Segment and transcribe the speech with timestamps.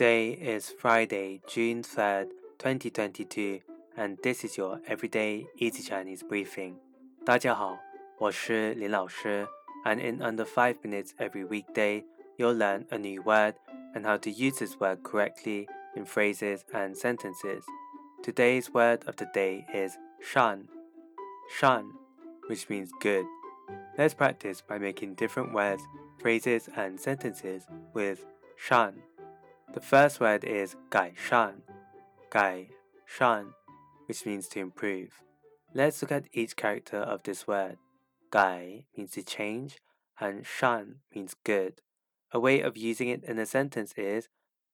[0.00, 3.60] Today is Friday, June 3rd, 2022,
[3.96, 6.76] and this is your everyday easy Chinese briefing.
[7.24, 7.78] 大家好，
[8.18, 9.46] 我是林老师,
[9.84, 12.04] and in under 5 minutes every weekday,
[12.36, 13.54] you'll learn a new word
[13.94, 17.64] and how to use this word correctly in phrases and sentences.
[18.22, 20.68] Today's word of the day is shan.
[21.58, 21.92] Shan,
[22.48, 23.24] which means good.
[23.96, 25.82] Let's practice by making different words,
[26.20, 28.26] phrases, and sentences with
[28.56, 29.02] shan.
[29.72, 31.62] The first word is 改善,
[32.30, 32.68] 改
[33.06, 33.52] 善,
[34.06, 35.22] which means to improve.
[35.74, 37.78] Let's look at each character of this word.
[38.30, 39.76] 改 means to change,
[40.18, 41.82] and 善 means good.
[42.32, 44.28] A way of using it in a sentence is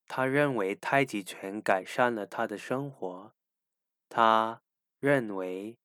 [0.08, 3.32] 他认为太极拳改善了他的生活。
[4.08, 4.62] 他
[5.00, 5.78] 认为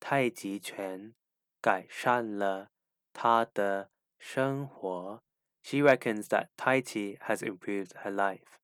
[0.00, 1.14] 太极拳
[1.60, 2.70] 改善了
[3.12, 5.22] 他的生活。
[5.69, 8.57] she reckons that Tai Chi has improved her life.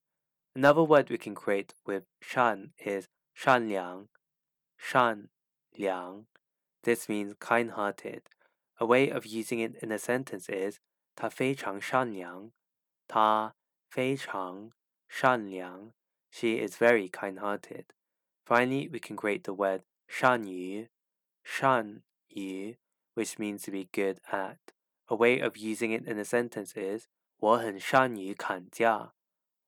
[0.55, 4.07] Another word we can create with shan is shan liang.
[4.76, 5.29] Shan
[5.77, 6.26] liang.
[6.82, 8.24] This means kind hearted.
[8.79, 10.79] A way of using it in a sentence is
[11.16, 12.54] Ta fei chang shan liang.
[13.07, 13.54] Ta
[13.91, 14.72] fei chang
[15.07, 15.91] shan liang.
[16.32, 17.85] She is very kind hearted.
[18.48, 20.88] Finally, we can create the word shan yu.
[21.44, 22.77] Shan yu,
[23.13, 24.57] which means to be good at.
[25.09, 27.07] A way of using it in a sentence is
[27.38, 29.15] 我很善于砍价。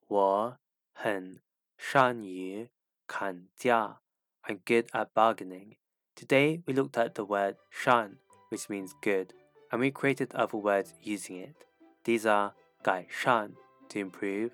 [0.06, 0.58] 我
[0.92, 1.41] 很
[1.77, 2.69] 善于
[3.06, 4.03] 砍价。
[4.45, 5.77] I'm good at bargaining.
[6.14, 8.19] Today we looked at the word shan,
[8.50, 9.28] which means good,
[9.70, 11.67] and we created other words using it.
[12.05, 13.55] These are 改善
[13.89, 14.50] to improve,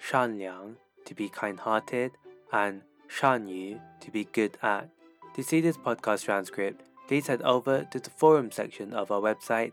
[0.00, 2.12] 善良 to be kind-hearted,
[2.50, 4.88] and 善于 to be good at.
[5.34, 9.72] To see this podcast transcript, please head over to the forum section of our website